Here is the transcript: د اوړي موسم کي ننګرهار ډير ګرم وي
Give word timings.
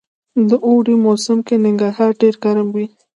د 0.49 0.51
اوړي 0.65 0.95
موسم 1.05 1.37
کي 1.47 1.55
ننګرهار 1.65 2.11
ډير 2.21 2.35
ګرم 2.43 2.67
وي 2.75 2.85